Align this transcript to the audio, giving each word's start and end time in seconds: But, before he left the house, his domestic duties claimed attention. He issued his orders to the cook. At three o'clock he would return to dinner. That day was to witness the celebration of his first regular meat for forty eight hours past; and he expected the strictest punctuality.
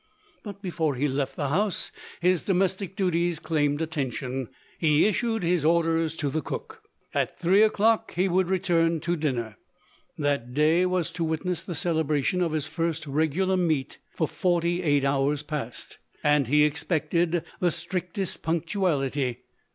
But, 0.41 0.63
before 0.63 0.95
he 0.95 1.07
left 1.07 1.35
the 1.35 1.49
house, 1.49 1.91
his 2.21 2.41
domestic 2.41 2.95
duties 2.95 3.37
claimed 3.37 3.81
attention. 3.83 4.49
He 4.79 5.05
issued 5.05 5.43
his 5.43 5.63
orders 5.63 6.15
to 6.15 6.29
the 6.29 6.41
cook. 6.41 6.81
At 7.13 7.37
three 7.39 7.61
o'clock 7.61 8.15
he 8.15 8.27
would 8.27 8.49
return 8.49 8.99
to 9.01 9.15
dinner. 9.15 9.57
That 10.17 10.55
day 10.55 10.87
was 10.87 11.11
to 11.11 11.23
witness 11.23 11.61
the 11.61 11.75
celebration 11.75 12.41
of 12.41 12.51
his 12.53 12.65
first 12.65 13.05
regular 13.05 13.57
meat 13.57 13.99
for 14.09 14.27
forty 14.27 14.81
eight 14.81 15.03
hours 15.05 15.43
past; 15.43 15.99
and 16.23 16.47
he 16.47 16.63
expected 16.63 17.43
the 17.59 17.69
strictest 17.69 18.41
punctuality. 18.41 19.41